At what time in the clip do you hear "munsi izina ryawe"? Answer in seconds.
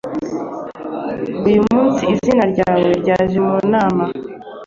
1.73-2.87